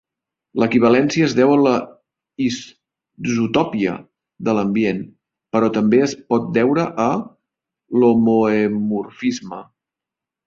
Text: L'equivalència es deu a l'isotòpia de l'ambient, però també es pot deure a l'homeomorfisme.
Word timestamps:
L'equivalència 0.61 1.25
es 1.25 1.33
deu 1.39 1.51
a 1.71 1.73
l'isotòpia 2.45 3.91
de 4.47 4.55
l'ambient, 4.59 5.03
però 5.57 5.69
també 5.75 6.01
es 6.07 6.15
pot 6.33 6.47
deure 6.57 6.87
a 7.03 7.07
l'homeomorfisme. 8.05 9.61